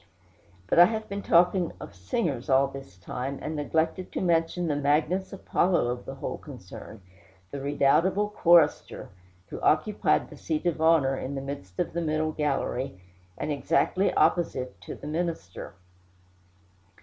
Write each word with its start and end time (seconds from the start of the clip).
But 0.65 0.79
I 0.79 0.85
have 0.85 1.07
been 1.07 1.21
talking 1.21 1.73
of 1.79 1.93
singers 1.93 2.49
all 2.49 2.65
this 2.67 2.97
time, 2.97 3.37
and 3.39 3.55
neglected 3.55 4.11
to 4.13 4.19
mention 4.19 4.65
the 4.65 4.75
Magnus 4.75 5.31
Apollo 5.31 5.89
of 5.89 6.05
the 6.07 6.15
whole 6.15 6.39
concern, 6.39 7.03
the 7.51 7.61
redoubtable 7.61 8.27
chorister, 8.31 9.09
who 9.49 9.61
occupied 9.61 10.31
the 10.31 10.37
seat 10.37 10.65
of 10.65 10.81
honor 10.81 11.15
in 11.15 11.35
the 11.35 11.41
midst 11.41 11.77
of 11.77 11.93
the 11.93 12.01
middle 12.01 12.31
gallery, 12.31 12.99
and 13.37 13.51
exactly 13.51 14.11
opposite 14.15 14.81
to 14.81 14.95
the 14.95 15.05
minister. 15.05 15.75